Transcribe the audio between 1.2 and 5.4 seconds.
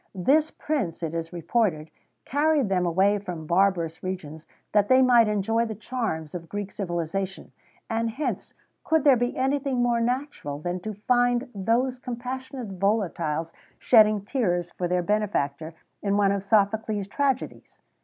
reported, carried them away from barbarous regions, that they might